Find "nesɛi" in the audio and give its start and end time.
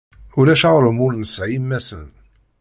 1.15-1.53